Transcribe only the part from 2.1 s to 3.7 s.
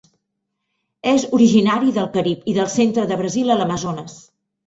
Carib i del centre de Brasil a